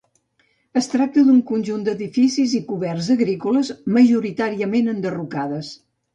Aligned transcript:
Es 0.79 0.87
tracta 0.93 1.25
d'un 1.27 1.41
conjunt 1.51 1.83
d'edificis 1.87 2.55
i 2.61 2.63
coberts 2.71 3.11
agrícoles, 3.17 3.71
majoritàriament 4.01 4.93
enderrocades. 4.97 5.73